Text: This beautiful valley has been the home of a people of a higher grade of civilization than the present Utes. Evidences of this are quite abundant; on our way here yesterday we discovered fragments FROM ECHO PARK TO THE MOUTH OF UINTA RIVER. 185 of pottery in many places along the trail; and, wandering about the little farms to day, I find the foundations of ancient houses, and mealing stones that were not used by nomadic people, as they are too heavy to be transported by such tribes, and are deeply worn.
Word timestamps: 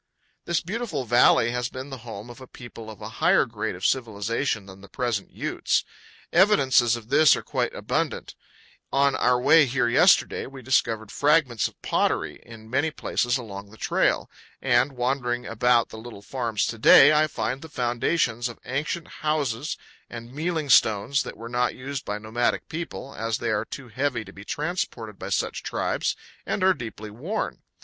This 0.45 0.61
beautiful 0.61 1.05
valley 1.05 1.51
has 1.51 1.69
been 1.69 1.91
the 1.91 1.99
home 1.99 2.31
of 2.31 2.41
a 2.41 2.47
people 2.47 2.89
of 2.89 3.01
a 3.03 3.07
higher 3.21 3.45
grade 3.45 3.75
of 3.75 3.85
civilization 3.85 4.65
than 4.65 4.81
the 4.81 4.89
present 4.89 5.29
Utes. 5.29 5.85
Evidences 6.33 6.95
of 6.95 7.09
this 7.09 7.35
are 7.35 7.43
quite 7.43 7.75
abundant; 7.75 8.33
on 8.91 9.15
our 9.15 9.39
way 9.39 9.67
here 9.67 9.87
yesterday 9.87 10.47
we 10.47 10.63
discovered 10.63 11.11
fragments 11.11 11.65
FROM 11.65 11.73
ECHO 11.83 11.87
PARK 11.87 12.09
TO 12.09 12.13
THE 12.13 12.19
MOUTH 12.19 12.23
OF 12.23 12.25
UINTA 12.25 12.33
RIVER. 12.33 12.65
185 12.65 12.65
of 12.65 12.65
pottery 12.65 12.65
in 12.65 12.69
many 12.71 12.89
places 12.91 13.37
along 13.37 13.69
the 13.69 13.77
trail; 13.77 14.29
and, 14.59 14.91
wandering 14.93 15.45
about 15.45 15.89
the 15.89 15.97
little 15.99 16.21
farms 16.23 16.65
to 16.65 16.79
day, 16.79 17.13
I 17.13 17.27
find 17.27 17.61
the 17.61 17.69
foundations 17.69 18.49
of 18.49 18.57
ancient 18.65 19.07
houses, 19.21 19.77
and 20.09 20.33
mealing 20.33 20.71
stones 20.71 21.21
that 21.21 21.37
were 21.37 21.47
not 21.47 21.75
used 21.75 22.05
by 22.05 22.17
nomadic 22.17 22.67
people, 22.67 23.13
as 23.13 23.37
they 23.37 23.51
are 23.51 23.65
too 23.65 23.89
heavy 23.89 24.25
to 24.25 24.33
be 24.33 24.43
transported 24.43 25.19
by 25.19 25.29
such 25.29 25.61
tribes, 25.61 26.15
and 26.47 26.63
are 26.63 26.73
deeply 26.73 27.11
worn. 27.11 27.61